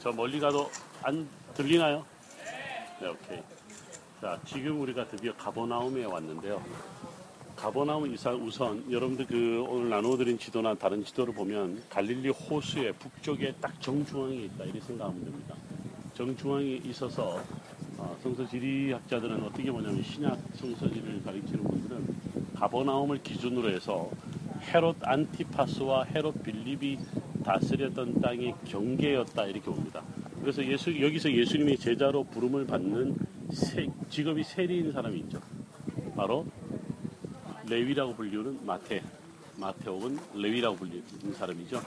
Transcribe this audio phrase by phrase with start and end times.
[0.00, 0.70] 저 멀리 가도
[1.02, 2.04] 안 들리나요?
[3.00, 3.40] 네, 오케이.
[4.20, 6.62] 자, 지금 우리가 드디어 가버나움에 왔는데요.
[7.56, 13.80] 가버나움 이상 우선 여러분들 그 오늘 나누어드린 지도나 다른 지도를 보면 갈릴리 호수의 북쪽에 딱
[13.80, 15.56] 정중앙에 있다 이렇게 생각하면 됩니다.
[16.14, 17.42] 정중앙에 있어서
[17.96, 24.08] 어, 성서 지리학자들은 어떻게 보냐면 신약 성서지를 가리키는 분들은 가버나움을 기준으로 해서
[24.72, 26.98] 헤롯 안티파스와 헤롯 빌립이
[27.48, 30.02] 다스렸던 땅의 경계였다 이렇게 봅니다.
[30.42, 33.16] 그래서 예수 여기서 예수님이 제자로 부름을 받는
[33.52, 35.40] 세, 직업이 세리인 사람이 있죠.
[36.14, 36.44] 바로
[37.66, 39.02] 레위라고 불리는 마태,
[39.56, 41.80] 마태 혹은 레위라고 불리는 사람이죠.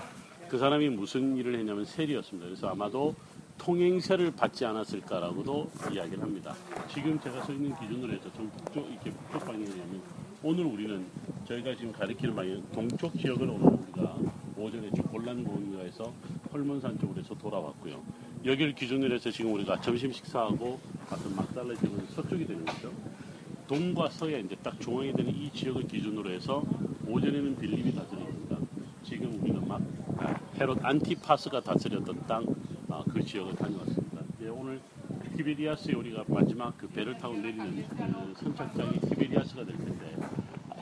[0.49, 2.47] 그 사람이 무슨 일을 했냐면 세리였습니다.
[2.47, 3.13] 그래서 아마도
[3.59, 6.55] 통행세를 받지 않았을까라고도 이야기를 합니다.
[6.91, 10.01] 지금 제가 서 있는 기준으로 해서 좀 북쪽, 이렇게 북쪽 방향이냐면
[10.41, 11.05] 오늘 우리는
[11.47, 14.17] 저희가 지금 가리키는 방향 동쪽 지역을 오늘 우리가
[14.61, 16.13] 오전에 쭉 골란고원가에서
[16.53, 18.01] 헐몬산 쪽으로 해서 돌아왔고요.
[18.45, 22.91] 여기를 기준으로 해서 지금 우리가 점심 식사하고 갔던 막달라 지역은 서쪽이 되는 거죠.
[23.67, 26.63] 동과 서에 이제 딱 중앙에 되는 이 지역을 기준으로 해서
[27.07, 28.57] 오전에는 빌립이 다스립니다.
[29.03, 29.81] 지금 우리는 막
[30.17, 34.21] 아, 헤롯 안티파스가 다스렸던 땅그 지역을 다녀왔습니다.
[34.37, 34.79] 이제 오늘
[35.37, 40.15] 티베리아스에 우리가 마지막 그 배를 타고 내리는 그 선착장이 티베리아스가 될 텐데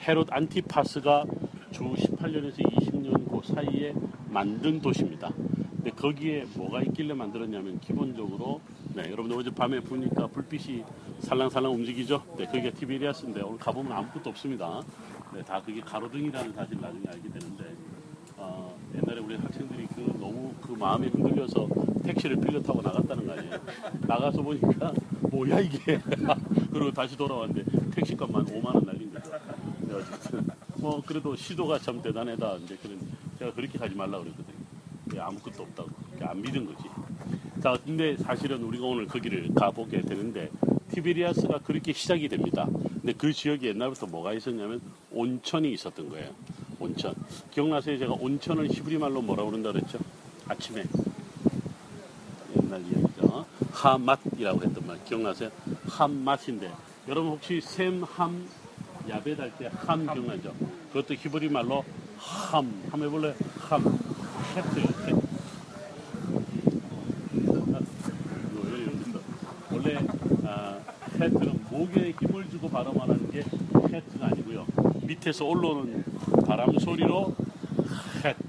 [0.07, 1.25] 헤롯 안티파스가
[1.71, 3.93] 주 18년에서 20년 그 사이에
[4.29, 5.31] 만든 도시입니다.
[5.75, 8.59] 근데 거기에 뭐가 있길래 만들었냐면 기본적으로
[8.93, 10.83] 네, 여러분들 어제 밤에 보니까 불빛이
[11.19, 12.23] 살랑살랑 움직이죠.
[12.37, 14.81] 네, 거기가 티베리아스인데 오늘 가보면 아무것도 없습니다.
[15.33, 17.63] 네, 다 그게 가로등이라는 사실 나중에 알게 되는데
[18.35, 21.67] 어, 옛날에 우리 학생들이 그 너무 그 마음이 흔들려서
[22.03, 23.53] 택시를 빌려 타고 나갔다는 거 아니에요.
[24.01, 24.93] 나가서 보니까
[25.31, 25.99] 뭐야 이게
[26.73, 29.31] 그리고 다시 돌아왔는데 택시값만 5만 원 날린 거죠.
[29.81, 32.55] 네, 어쨌든 뭐 그래도 시도가 참 대단하다.
[32.63, 32.99] 이제 그런
[33.37, 34.57] 제가 그렇게 가지 말라 그랬거든요.
[35.15, 35.89] 예, 아무것도 없다고
[36.21, 36.83] 안 믿은 거지.
[37.61, 40.49] 자, 근데 사실은 우리가 오늘 거기를 가보게 되는데
[40.91, 42.65] 티베리아스가 그렇게 시작이 됩니다.
[42.65, 44.81] 근데 그 지역에 옛날부터 뭐가 있었냐면
[45.11, 46.29] 온천이 있었던 거예요.
[46.79, 47.13] 온천.
[47.51, 47.97] 기억나세요?
[47.97, 49.99] 제가 온천을 히브리 말로 뭐라고 그런다 그랬죠?
[50.47, 50.85] 아침에
[52.55, 53.45] 옛날 이야기죠.
[53.71, 55.49] 하맛이라고 했던 말 기억나세요?
[55.87, 56.71] 함맛인데
[57.07, 58.47] 여러분 혹시 샘, 함,
[59.09, 60.53] 야벳 할 때 함 기억나죠?
[60.93, 61.83] 그것도 히브리 말로
[62.17, 62.71] 함.
[62.91, 63.33] 함 해볼래요?
[63.59, 63.99] 함.
[64.55, 64.79] 헤트.
[64.79, 65.21] 헤트.
[69.71, 69.97] 원래
[70.45, 70.77] 아,
[71.19, 73.39] 헤트는 목에 힘을 주고 발음하는 게
[73.91, 74.65] 헤트가 아니고요.
[75.03, 76.03] 밑에서 올라오는
[76.45, 77.35] 바람 소리로
[78.25, 78.43] 헤트.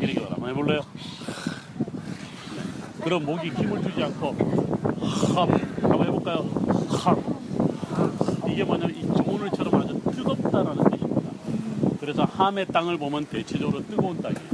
[0.00, 0.80] 이렇게 발음 해볼래요?
[2.56, 3.02] 네.
[3.04, 4.28] 그럼 목이 힘을 주지 않고
[5.36, 5.48] 함.
[5.82, 6.38] 한번 해볼까요?
[6.90, 7.22] 함.
[8.50, 11.30] 이게 뭐냐면 이 오늘처럼 아주 뜨겁다라는 뜻입니다.
[12.04, 14.50] 그래서 함의 땅을 보면 대체적으로 뜨거운 땅이에요.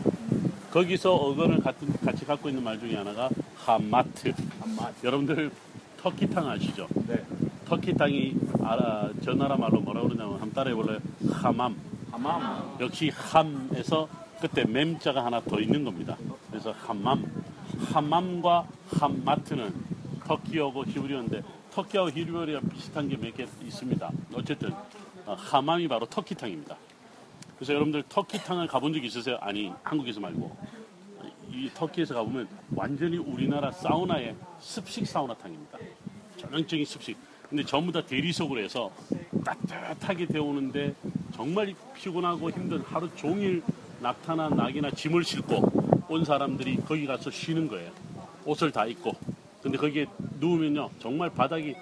[0.71, 4.33] 거기서 어근을 같이 갖고 있는 말 중에 하나가 하마트.
[4.61, 4.95] 한맛.
[5.03, 5.51] 여러분들
[6.01, 6.87] 터키탕 아시죠?
[7.09, 7.21] 네.
[7.67, 11.01] 터키 땅이 알아, 저 나라 말로 뭐라 그러냐면 한번 따라해 볼래요?
[11.29, 11.75] 하맘.
[12.13, 12.77] 하맘.
[12.79, 14.09] 역시 함에서
[14.41, 16.17] 그때 맴자가 하나 더 있는 겁니다.
[16.53, 17.25] 그래서 함맘.
[17.93, 19.75] 함맘과 함마트는
[20.25, 24.09] 터키어고 히브리어인데 터키하고 히브리어가 비슷한 게 몇 개 있습니다.
[24.35, 24.73] 어쨌든
[25.27, 26.77] 어, 하맘이 바로 터키탕입니다.
[27.61, 29.37] 그래서 여러분들 터키탕을 가본 적 있으세요?
[29.43, 30.57] 아니 한국에서 말고
[31.53, 35.77] 이 터키에서 가보면 완전히 우리나라 사우나의 습식 사우나탕입니다.
[36.39, 37.19] 전형적인 습식.
[37.51, 38.91] 근데 전부 다 대리석으로 해서
[39.45, 40.95] 따뜻하게 데우는데
[41.35, 43.63] 정말 피곤하고 힘든 하루 종일
[44.01, 47.91] 낙타나 낙이나 짐을 싣고 온 사람들이 거기 가서 쉬는 거예요.
[48.47, 49.13] 옷을 다 입고.
[49.63, 50.07] 근데 거기에
[50.39, 51.75] 누우면요 정말 바닥이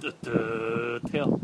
[0.00, 1.38] 뜨뜻해요.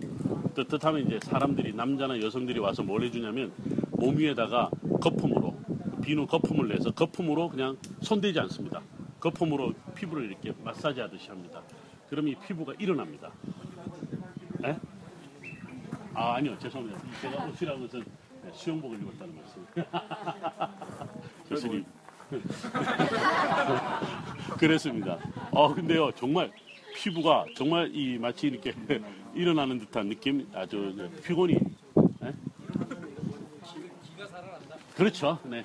[0.55, 3.53] 뜨뜻하면 이제 사람들이 남자나 여성들이 와서 뭘 해주냐면
[3.93, 4.71] 몸 위에다가
[5.01, 5.57] 거품으로
[6.03, 8.83] 비누 거품을 내서 거품으로 그냥 손대지 않습니다.
[9.21, 11.62] 거품으로 피부를 이렇게 마사지 하듯이 합니다.
[12.09, 13.31] 그럼 이 피부가 일어납니다.
[14.65, 14.77] 에?
[16.15, 17.01] 아 아니요 죄송합니다.
[17.21, 18.01] 제가 옷이라고 해서
[18.53, 19.65] 수영복을 입었다는 말씀.
[21.49, 21.85] 교수님.
[24.59, 25.19] 그랬습니다.
[25.50, 26.50] 어 근데요 정말
[26.94, 28.75] 피부가 정말 이 마치 이렇게
[29.34, 30.94] 일어나는 듯한 느낌 아주
[31.25, 32.32] 피곤이 에?
[34.96, 35.38] 그렇죠.
[35.44, 35.64] 네.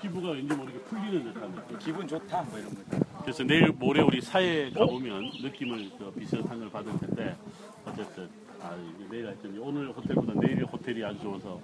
[0.00, 1.78] 피부가 왠지 모르게 풀리는 듯한 느낌.
[1.78, 2.42] 기분 좋다.
[2.42, 2.80] 뭐 이런 거.
[3.22, 7.36] 그래서 내일 모레 우리 사회에 가보면 느낌을 그 비슷한 걸 받을 텐데
[7.84, 8.28] 어쨌든
[8.60, 8.76] 아,
[9.10, 11.60] 내일 하여튼 오늘 호텔보다 내일 호텔이 아주 좋아서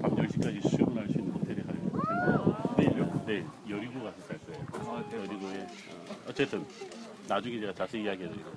[0.00, 3.24] 밤 10시까지 수영을 할수 있는 호텔에 가려고 내일요?
[3.26, 4.66] 내일 여리고 가서 갈 거예요.
[4.72, 5.18] 아, 네.
[5.18, 6.64] 여리고에 어, 어쨌든
[7.28, 8.50] 나중에 제가 자세히 이야기해드리고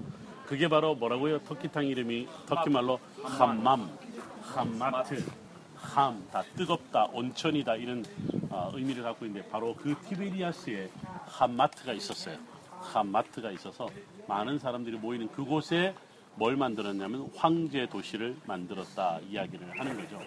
[0.48, 1.40] 그게 바로 뭐라고요?
[1.40, 3.90] 터키탕 이름이 터키 말로 함맘,
[4.42, 5.22] 함마트,
[5.76, 8.06] 함, 다 뜨겁다, 온천이다 이런
[8.50, 10.90] 어, 의미를 갖고 있는데 바로 그 티베리아스의
[11.26, 12.38] 한 마트가 있었어요.
[12.80, 13.90] 한 마트가 있어서
[14.30, 15.94] 많은 사람들이 모이는 그곳에
[16.36, 20.22] 뭘 만들었냐면 황제 도시를 만들었다 이야기를 하는 거죠.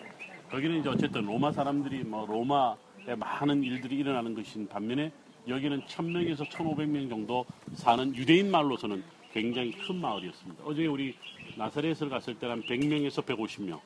[0.50, 5.12] 거기는 이제 어쨌든 로마 사람들이 뭐 로마에 많은 일들이 일어나는 것인 반면에
[5.49, 10.64] 여기는 1000명에서 1500명 정도 사는 유대인 말로서는 굉장히 큰 마을이었습니다.
[10.64, 11.14] 어제 우리
[11.56, 13.80] 나사렛을 갔을 때는 한 100명에서 150명,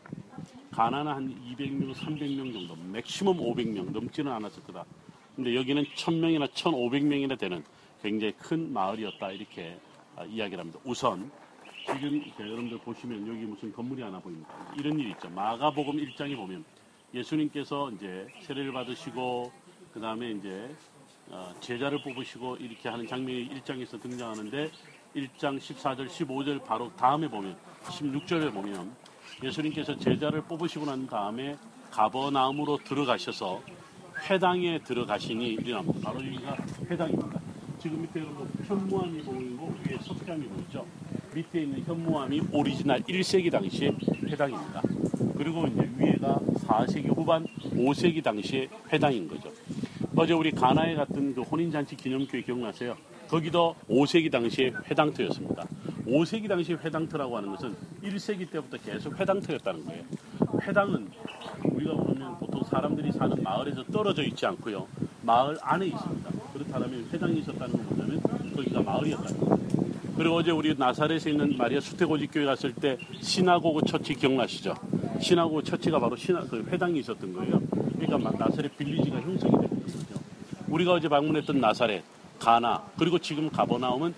[0.71, 4.85] 가나는 한 200명, 300명 정도, 맥시멈 500명 넘지는 않았을 거다.
[5.37, 7.65] 근데 여기는 1000명이나 1500명이나 되는
[8.03, 9.79] 굉장히 큰 마을이었다 이렇게
[10.17, 10.79] 아, 이야기를 합니다.
[10.85, 11.31] 우선
[11.87, 14.49] 지금 여러분들 보시면 여기 무슨 건물이 하나 보입니다.
[14.79, 15.29] 이런 일이 있죠.
[15.31, 16.65] 마가복음 1장에 보면
[17.13, 19.53] 예수님께서 이제 세례를 받으시고
[19.93, 20.75] 그 다음에 이제
[21.31, 24.71] 어, 제자를 뽑으시고 이렇게 하는 장면이 1장에서 등장하는데
[25.15, 28.93] 1장 14절 15절 바로 다음에 보면 16절에 보면
[29.43, 31.57] 예수님께서 제자를 뽑으시고 난 다음에
[31.91, 33.63] 가버나움으로 들어가셔서
[34.29, 36.01] 회당에 들어가시니 일어납니다.
[36.03, 36.57] 바로 여기가
[36.91, 37.41] 회당입니다.
[37.81, 40.87] 지금 밑에 여러분 현무암이 보이고 위에 석장이 보이죠.
[41.35, 43.97] 밑에 있는 현무암이 오리지널 1세기 당시의
[44.27, 44.83] 회당입니다.
[45.37, 49.53] 그리고 이제 위에가 4세기 후반 5세기 당시의 회당인 거죠.
[50.17, 52.97] 어제 우리 가나에 갔던 그 혼인잔치 기념교회 기억나세요?
[53.35, 55.67] 거기도 5세기 당시의 회당터였습니다.
[56.07, 60.05] 5세기 당시 회당터라고 하는 것은 1세기 때부터 계속 회당터였다는 거예요.
[60.63, 61.11] 회당은
[61.65, 64.87] 우리가 보면 보통 사람들이 사는 마을에서 떨어져 있지 않고요.
[65.23, 66.31] 마을 안에 있습니다.
[66.53, 68.21] 그렇다면 회당이 있었다는 건 뭐냐면
[68.55, 69.59] 거기가 마을이었다는 거예요.
[70.17, 74.77] 그리고 어제 우리 나사렛에 있는 마리아 수태고지 교회 갔을 때 시나고그 처치 기억나시죠?
[75.21, 77.61] 시나고그 처치가 바로 시나, 그 회당이 있었던 거예요.
[77.95, 79.69] 그러니까 막 나사렛 빌리지가 형성이 거죠.
[80.69, 84.15] 우리가 어제 방문했던 나사렛, 가나, 그리고 지금 가버나움은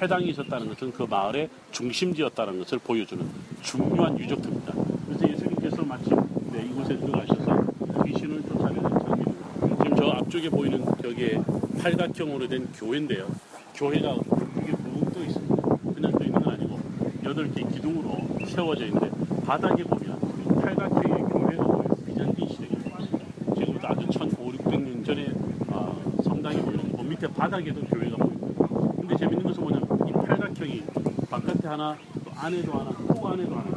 [0.00, 3.24] 회당이 있었다는 것은 그 마을의 중심지였다는 것을 보여주는
[3.62, 4.72] 중요한 유적터입니다.
[5.06, 6.16] 그래서 예수님께서 마침
[6.52, 7.64] 네, 이곳에 들어가셔서
[8.04, 9.82] 귀신을 쫓아내는 장면입니다.
[9.82, 11.40] 지금 저 앞쪽에 보이는 벽에
[11.80, 13.28] 팔각형으로 된 교회인데요.
[13.74, 14.16] 교회가
[14.62, 15.56] 이게 붕떠 있습니다.
[15.94, 16.80] 그냥 떠 있는 건 아니고
[17.24, 19.10] 여덟 개 기둥으로 세워져 있는데
[19.44, 20.18] 바닥에 보면
[20.60, 21.84] 팔각형의 교회가 보여요.
[22.06, 23.54] 비잔틴 시대 교회.
[23.56, 25.28] 지금부터 아주 1500, 600년 전에
[25.68, 25.94] 아,
[26.24, 28.66] 성당이 보이는 그 밑에 바닥에도 교회가 보입니다.
[28.96, 30.82] 근데 재밌는 것은 뭐냐면 이 팔각형이
[31.28, 31.94] 바깥에 하나
[32.24, 33.70] 또 안에도 하나 또 안에도 하나.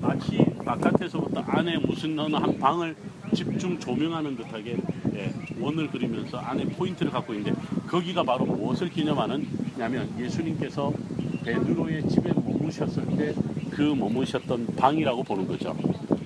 [0.00, 2.96] 마치 바깥에서부터 안에 무슨 어느 한 방을
[3.32, 4.76] 집중 조명하는 듯하게
[5.14, 10.92] 예, 원을 그리면서 안에 포인트를 갖고 있는데 거기가 바로 무엇을 기념하느냐면 예수님께서
[11.44, 13.34] 베드로의 집에 머무셨을 때
[13.78, 15.72] 그 머무셨던 방이라고 보는 거죠.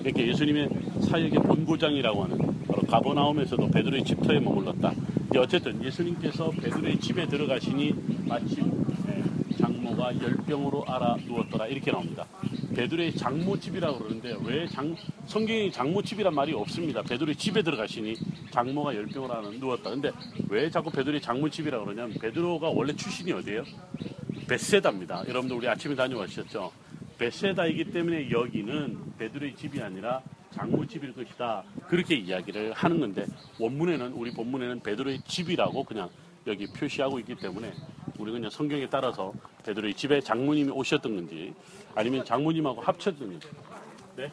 [0.03, 0.69] 이렇게 예수님의
[1.01, 2.37] 사역의 본고장이라고 하는
[2.67, 4.91] 바로 가버나움에서도 베드로의 집터에 머물렀다.
[5.33, 7.95] 이제 어쨌든 예수님께서 베드로의 집에 들어가시니
[8.27, 12.27] 마침 예, 장모가 열병으로 알아 누웠더라 이렇게 나옵니다.
[12.75, 14.95] 베드로의 장모집이라고 그러는데 왜 장,
[15.25, 17.01] 성경에 장모집이란 말이 없습니다.
[17.01, 18.13] 베드로의 집에 들어가시니
[18.51, 19.89] 장모가 열병으로 알아 누웠다.
[19.89, 20.11] 근데
[20.49, 23.63] 왜 자꾸 베드로의 장모집이라고 그러냐면 베드로가 원래 출신이 어디예요?
[24.47, 25.23] 베세다입니다.
[25.27, 26.71] 여러분들 우리 아침에 다녀오셨죠?
[27.17, 30.21] 베세다이기 때문에 여기는 베드로의 집이 아니라
[30.53, 31.63] 장모집일 것이다.
[31.87, 33.25] 그렇게 이야기를 하는 건데
[33.59, 36.09] 원문에는 우리 본문에는 베드로의 집이라고 그냥
[36.47, 37.73] 여기 표시하고 있기 때문에
[38.19, 39.33] 우리 그냥 성경에 따라서
[39.65, 41.53] 베드로의 집에 장모님이 오셨던 건지
[41.95, 43.47] 아니면 장모님하고 합쳤던 건지
[44.15, 44.31] 네?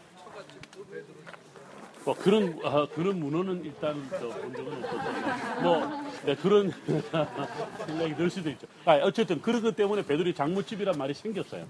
[2.04, 6.70] 뭐 그런 아, 그런 문헌은 일단 저본 적은 없어서 뭐 네, 그런
[7.86, 8.66] 생각이 들 수도 있죠.
[8.84, 11.66] 아, 어쨌든 그런 것 때문에 베드로의 장모집이란 말이 생겼어요.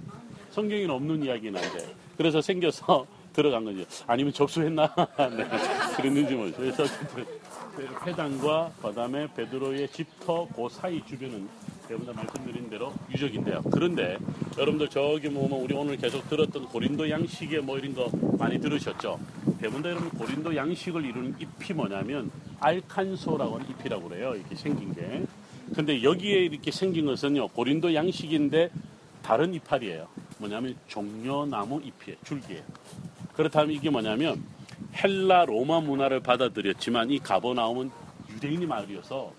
[0.50, 3.06] 성경에는 없는 이야기긴 한데 그래서 생겨서
[3.40, 3.84] 들어간 거죠.
[4.06, 4.94] 아니면 접수했나?
[5.16, 5.48] 네,
[5.96, 6.58] 그랬는지 모르죠.
[6.58, 6.84] 그래서
[8.06, 11.48] 회당과 그다음에 베드로의 집터 그 사이 주변은
[11.88, 13.62] 대부분 다 말씀드린 대로 유적인데요.
[13.72, 14.18] 그런데
[14.58, 19.18] 여러분들 저기 보면 우리 오늘 계속 들었던 고린도 양식의 뭐 이런 거 많이 들으셨죠?
[19.58, 22.30] 대부분 다 여러분 고린도 양식을 이루는 잎이 뭐냐면
[22.60, 24.34] 알칸소라고 하는 잎이라고 그래요.
[24.34, 25.24] 이렇게 생긴 게.
[25.74, 28.70] 근데 여기에 이렇게 생긴 것은요 고린도 양식인데
[29.22, 30.06] 다른 이파리예요.
[30.38, 32.18] 뭐냐면 종려나무 잎이에요.
[32.24, 32.62] 줄기예요.
[33.34, 34.42] 그렇다면 이게 뭐냐면
[34.94, 37.90] 헬라 로마 문화를 받아들였지만 이 가버나움은
[38.30, 39.32] 유대인이 마을이어서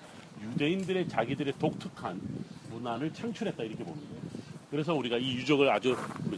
[0.44, 2.20] 유대인들의 자기들의 독특한
[2.72, 4.22] 문화를 창출했다 이렇게 보는 거예요.
[4.70, 5.96] 그래서 우리가 이 유적을 아주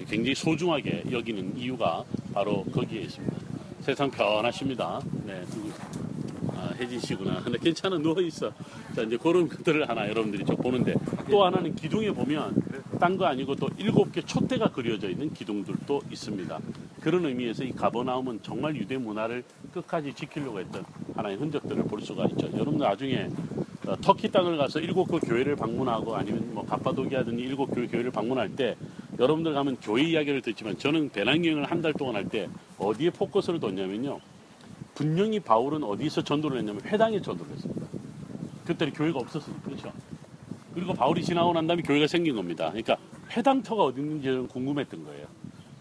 [0.10, 3.38] 굉장히 소중하게 여기는 이유가 바로 거기에 있습니다.
[3.82, 5.00] 세상 편하십니다.
[5.26, 5.44] 네,
[6.56, 7.42] 아, 혜진 씨구나.
[7.44, 8.52] 근데 괜찮아 누워 있어.
[8.96, 10.96] 자 이제 그런 것들을 하나 여러분들이 좀 보는데
[11.30, 12.56] 또 하나는 기둥에 보면
[13.00, 16.60] 딴 거 아니고 또 일곱 개 촛대가 그려져 있는 기둥들도 있습니다.
[17.02, 20.84] 그런 의미에서 이 가버나움은 정말 유대 문화를 끝까지 지키려고 했던
[21.16, 22.48] 하나의 흔적들을 볼 수가 있죠.
[22.54, 23.30] 여러분들 나중에
[23.86, 28.56] 어, 터키 땅을 가서 일곱 그 교회를 방문하고 아니면 뭐 갑바도기아든지 일곱 교회 교회를 방문할
[28.56, 28.76] 때
[29.20, 32.48] 여러분들 가면 교회 이야기를 듣지만 저는 배낭여행을 한 달 동안 할 때
[32.78, 34.20] 어디에 포커스를 뒀냐면요.
[34.96, 37.88] 분명히 바울은 어디서 전도를 했냐면 회당에 전도를 했습니다.
[38.66, 39.92] 그때는 교회가 없었으니까 그렇죠.
[40.74, 42.70] 그리고 바울이 지나고 난 다음에 교회가 생긴 겁니다.
[42.70, 42.98] 그러니까
[43.30, 45.28] 회당터가 어디 있는지 궁금했던 거예요.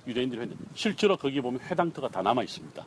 [0.07, 2.87] 유대인들이 실제로 거기 보면 회당터가 다 남아 있습니다.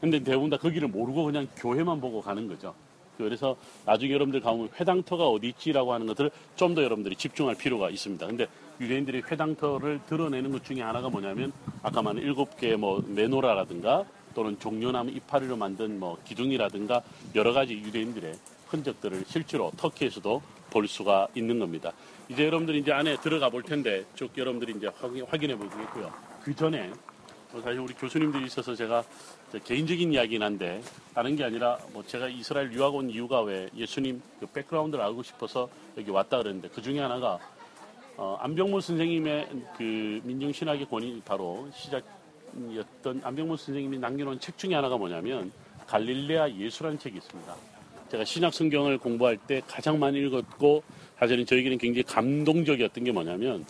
[0.00, 2.74] 근데 대부분 다 거기를 모르고 그냥 교회만 보고 가는 거죠.
[3.16, 8.26] 그래서 나중에 여러분들 가면 회당터가 어디 있지라고 하는 것들을 좀 더 여러분들이 집중할 필요가 있습니다.
[8.26, 8.46] 근데
[8.78, 15.10] 유대인들이 회당터를 드러내는 것 중에 하나가 뭐냐면 아까 말한 일곱 개의 뭐 메노라라든가 또는 종려나무
[15.12, 17.00] 이파리로 만든 뭐 기둥이라든가
[17.34, 18.34] 여러 가지 유대인들의
[18.68, 21.92] 흔적들을 실제로 터키에서도 볼 수가 있는 겁니다.
[22.28, 26.12] 이제 여러분들이 이제 안에 들어가 볼 텐데 쭉 여러분들이 이제 확인, 확인해 보시겠고요.
[26.42, 26.90] 그 전에
[27.52, 29.04] 뭐 사실 우리 교수님들이 있어서 제가
[29.52, 30.82] 저 개인적인 이야기긴 한데
[31.14, 35.68] 다른 게 아니라 뭐 제가 이스라엘 유학 온 이유가 왜 예수님 그 백그라운드를 알고 싶어서
[35.96, 37.38] 여기 왔다 그랬는데 그 중에 하나가
[38.16, 45.52] 어, 안병무 선생님의 그 민중신학의 권위 바로 시작이었던 안병무 선생님이 남겨놓은 책 중에 하나가 뭐냐면
[45.86, 47.75] 갈릴레아 예수라는 책이 있습니다.
[48.10, 50.82] 제가 신약 성경을 공부할 때 가장 많이 읽었고
[51.18, 53.64] 사실은 저에게는 굉장히 감동적이었던 게 뭐냐면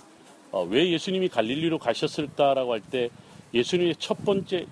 [0.50, 3.08] 어, 왜 예수님이 갈릴리로 가셨을까라고 할 때
[3.54, 4.66] 예수님의 첫 번째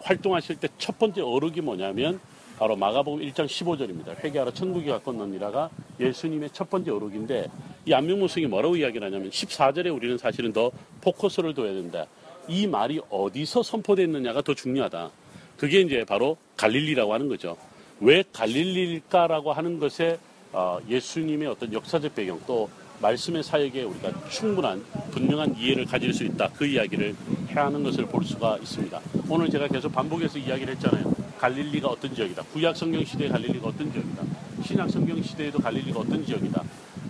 [0.00, 2.20] 활동하실 때 첫 번째 어록이 뭐냐면
[2.58, 4.22] 바로 마가복음 1장 15절입니다.
[4.22, 7.48] 회개하러 천국에 가건너니라가 예수님의 첫 번째 어록인데
[7.86, 12.06] 이 안명무성이 뭐라고 이야기를 하냐면 14절에 우리는 사실은 더 포커스를 둬야 된다.
[12.48, 15.10] 이 말이 어디서 선포됐느냐가 더 중요하다.
[15.56, 17.56] 그게 이제 바로 갈릴리라고 하는 거죠.
[18.02, 20.18] 왜 갈릴리일까라고 하는 것에
[20.52, 22.68] 어, 예수님의 어떤 역사적 배경 또
[23.00, 26.48] 말씀의 사역에 우리가 충분한 분명한 이해를 가질 수 있다.
[26.56, 27.14] 그 이야기를
[27.50, 29.00] 해야 하는 것을 볼 수가 있습니다.
[29.28, 31.12] 오늘 제가 계속 반복해서 이야기를 했잖아요.
[31.38, 32.42] 갈릴리가 어떤 지역이다.
[32.52, 34.22] 구약 성경 시대의 갈릴리가 어떤 지역이다.
[34.64, 36.62] 신약 성경 시대에도 갈릴리가 어떤 지역이다.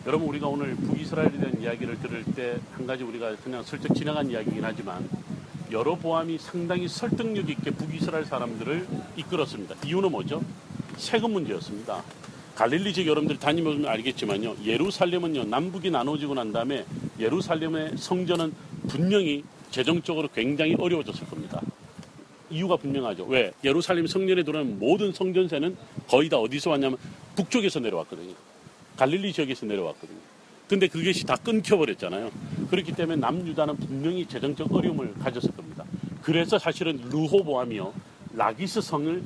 [0.07, 4.65] 여러분 우리가 오늘 북이스라엘에 대한 이야기를 들을 때 한 가지 우리가 그냥 슬쩍 지나간 이야기이긴
[4.65, 5.09] 하지만
[5.71, 9.77] 여로보암이 상당히 설득력 있게 북이스라엘 사람들을 이끌었습니다.
[9.87, 10.43] 이유는 뭐죠?
[11.03, 12.01] 세금 문제였습니다.
[12.55, 14.59] 갈릴리 지역 여러분들 다니면 알겠지만요.
[14.65, 15.45] 예루살렘은요.
[15.45, 16.85] 남북이 나눠지고 난 다음에
[17.19, 18.53] 예루살렘의 성전은
[18.87, 19.43] 분명히
[19.73, 21.61] 재정적으로 굉장히 어려워졌을 겁니다.
[22.51, 23.25] 이유가 분명하죠.
[23.25, 23.53] 왜?
[23.65, 26.97] 예루살렘 성전에 들어오는 모든 성전세는 거의 다 어디서 왔냐면
[27.35, 28.35] 북쪽에서 내려왔거든요.
[28.97, 30.19] 갈릴리 지역에서 내려왔거든요.
[30.69, 32.31] 근데 그것이 다 끊겨버렸잖아요.
[32.71, 35.85] 그렇기 때문에 남유다는 분명히 재정적 어려움을 가졌을 겁니다.
[36.23, 37.93] 그래서 사실은 르호보암이요.
[38.35, 39.23] 라기스 성을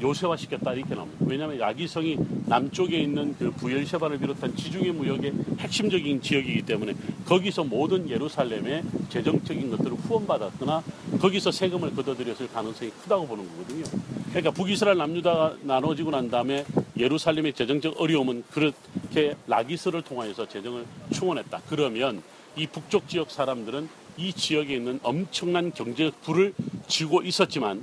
[0.00, 1.24] 요새화 시켰다 이렇게 나옵니다.
[1.26, 8.82] 왜냐하면 라기성이 남쪽에 있는 그 부엘셰바를 비롯한 지중해 무역의 핵심적인 지역이기 때문에 거기서 모든 예루살렘의
[9.08, 10.82] 재정적인 것들을 후원받았거나
[11.20, 13.84] 거기서 세금을 걷어들였을 가능성이 크다고 보는 거거든요.
[14.30, 16.64] 그러니까 북이스라엘 남유다가 나눠지고 난 다음에
[16.96, 21.62] 예루살렘의 재정적 어려움은 그렇게 라기스를 통하여서 재정을 충원했다.
[21.68, 22.22] 그러면
[22.56, 26.54] 이 북쪽 지역 사람들은 이 지역에 있는 엄청난 경제적 부를
[26.86, 27.82] 쥐고 있었지만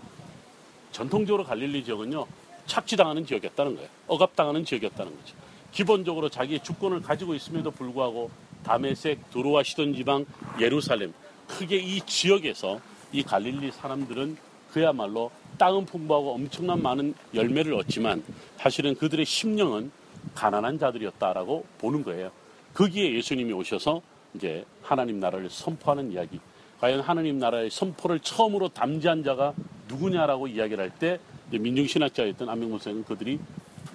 [0.92, 2.26] 전통적으로 갈릴리 지역은요
[2.66, 3.90] 착취당하는 지역이었다는 거예요.
[4.08, 5.36] 억압당하는 지역이었다는 거죠.
[5.72, 8.30] 기본적으로 자기의 주권을 가지고 있음에도 불구하고
[8.64, 10.26] 다메섹, 두로와 시돈 지방,
[10.60, 11.14] 예루살렘
[11.48, 12.80] 크게 이 지역에서
[13.12, 14.38] 이 갈릴리 사람들은
[14.72, 18.24] 그야말로 땅은 풍부하고 엄청난 많은 열매를 얻지만
[18.58, 19.92] 사실은 그들의 심령은
[20.36, 22.32] 가난한 자들이었다라고 보는 거예요.
[22.74, 24.02] 거기에 예수님이 오셔서
[24.34, 26.40] 이제 하나님 나라를 선포하는 이야기.
[26.80, 29.54] 과연 하나님 나라의 선포를 처음으로 담지한 자가
[29.92, 31.20] 누구냐라고 이야기를 할 때
[31.52, 33.40] 민중 신학자였던 안명문생은 그들이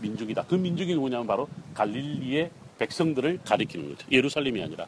[0.00, 0.44] 민족이다.
[0.44, 4.06] 그 민족이 누구냐면 바로 갈릴리의 백성들을 가리키는 거죠.
[4.12, 4.86] 예루살렘이 아니라.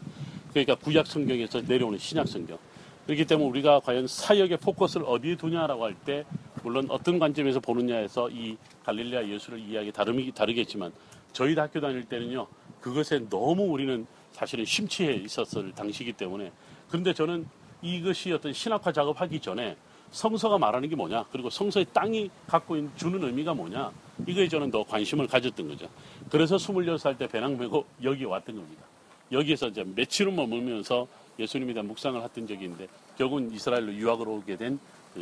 [0.51, 2.59] 그러니까 구약 성경에서 내려오는 신약 성경.
[3.07, 6.25] 그렇기 때문에 우리가 과연 사역의 포커스를 어디에 두냐라고 할 때
[6.63, 10.93] 물론 어떤 관점에서 보느냐에서 이 갈릴리아 예수를 이야기 다르기 다르겠지만
[11.33, 12.47] 저희 학교 다닐 때는요
[12.83, 16.53] 그것에 너무 우리는 사실은 심취해 있었을 당시이기 때문에
[16.89, 17.47] 그런데 저는
[17.81, 19.77] 이것이 어떤 신학화 작업하기 전에
[20.11, 23.91] 성서가 말하는 게 뭐냐 그리고 성서의 땅이 갖고 있는 주는 의미가 뭐냐
[24.27, 25.89] 이거에 저는 더 관심을 가졌던 거죠.
[26.31, 28.83] 그래서 26살 때 배낭 메고 여기 왔던 겁니다.
[29.31, 31.07] 여기에서 이제 며칠을 머물면서
[31.39, 34.79] 예수님에 대한 묵상을 했던 적이 있는데 결국은 이스라엘로 유학을 오게 된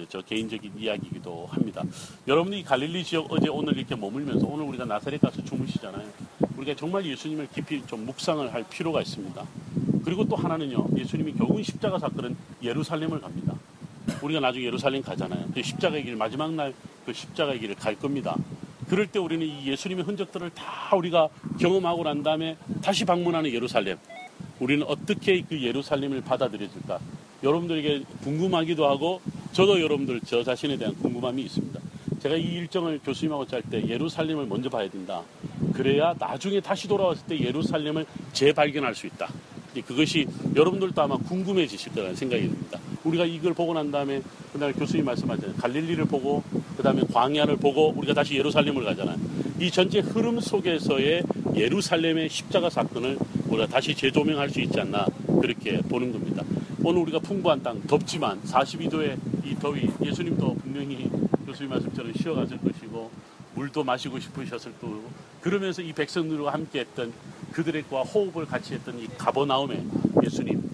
[0.09, 1.83] 저 개인적인 이야기이기도 합니다.
[2.27, 6.07] 여러분이 갈릴리 지역 어제 오늘 이렇게 머물면서 오늘 우리가 나사렛 가서 주무시잖아요.
[6.57, 9.45] 우리가 정말 예수님을 깊이 좀 묵상을 할 필요가 있습니다.
[10.05, 10.87] 그리고 또 하나는요.
[10.97, 13.55] 예수님이 결국은 십자가 사건은 예루살렘을 갑니다.
[14.23, 15.47] 우리가 나중에 예루살렘 가잖아요.
[15.55, 16.73] 그 십자가의 길 마지막 날
[17.07, 18.37] 그 십자가의 길을 갈 겁니다.
[18.89, 23.97] 그럴 때 우리는 이 예수님의 흔적들을 다 우리가 경험하고 난 다음에 다시 방문하는 예루살렘.
[24.59, 26.99] 우리는 어떻게 그 예루살렘을 받아들여질까?
[27.43, 29.21] 여러분들에게 궁금하기도 하고
[29.53, 31.81] 저도 여러분들 저 자신에 대한 궁금함이 있습니다.
[32.21, 35.23] 제가 이 일정을 교수님하고 짤 때 예루살렘을 먼저 봐야 된다.
[35.73, 39.29] 그래야 나중에 다시 돌아왔을 때 예루살렘을 재발견할 수 있다.
[39.87, 42.81] 그것이 여러분들도 아마 궁금해지실 거라는 생각이 듭니다.
[43.07, 44.21] 우리가 이걸 보고 난 다음에
[44.53, 45.57] 그날 교수님 말씀하셨잖아요.
[45.59, 46.43] 갈릴리를 보고
[46.77, 49.17] 그다음에 광야를 보고 우리가 다시 예루살렘을 가잖아요.
[49.61, 51.23] 이 전체 흐름 속에서의
[51.55, 55.07] 예루살렘의 십자가 사건을 우리가 다시 재조명할 수 있지 않나
[55.41, 56.43] 그렇게 보는 겁니다.
[56.83, 61.09] 오늘 우리가 풍부한 땅 덥지만 42도의 이 더위 예수님도 분명히
[61.47, 63.11] 교수님 말씀처럼 쉬어갔을 것이고
[63.55, 65.03] 물도 마시고 싶으셨을 거고
[65.41, 67.13] 그러면서 이 백성들과 함께 했던
[67.53, 69.83] 그들과 호흡을 같이 했던 이 가버나움에
[70.23, 70.66] 예수님 이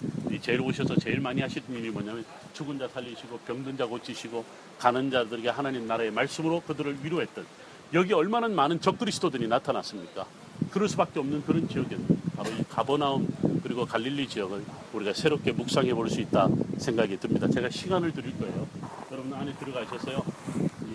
[0.42, 4.44] 제일 오셔서 제일 많이 하시던 일이 뭐냐면 죽은 자 살리시고 병든 자 고치시고
[4.78, 7.46] 가는 자들에게 하나님 나라의 말씀으로 그들을 위로했던
[7.94, 10.26] 여기 얼마나 많은 적그리스도들이 나타났습니까?
[10.70, 13.28] 그럴 수밖에 없는 그런 지역이었는데 바로 이 가버나움
[13.62, 17.46] 그리고 갈릴리 지역을 우리가 새롭게 묵상해 볼 수 있다 생각이 듭니다.
[17.48, 18.66] 제가 시간을 드릴 거예요.
[19.12, 20.22] 여러분 안에 들어가셔서요.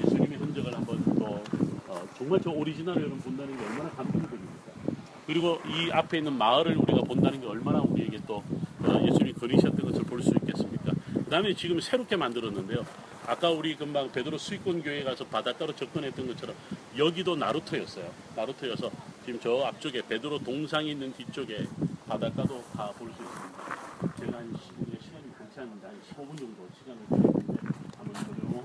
[0.03, 1.41] 예수님의 흔적을 한번 또
[1.87, 4.47] 어, 정말 저 오리지널을 여러분 본다는 게 얼마나 감동적입니까?
[5.25, 10.03] 그리고 이 앞에 있는 마을을 우리가 본다는 게 얼마나 우리에게 또 어, 예수님이 그리셨던 것을
[10.03, 10.91] 볼 수 있겠습니까?
[11.13, 12.85] 그 다음에 지금 새롭게 만들었는데요.
[13.25, 16.55] 아까 우리 금방 베드로 수익권 교회 가서 바닷가로 접근했던 것처럼
[16.97, 18.09] 여기도 나루터였어요.
[18.35, 18.89] 나루터여서
[19.25, 21.67] 지금 저 앞쪽에 베드로 동상이 있는 뒤쪽에
[22.07, 24.15] 바닷가도 다 볼 수 있습니다.
[24.19, 25.25] 제가 한 시, 시간이
[25.57, 27.66] 않는데 한 15분 정도 시간을 드렸는데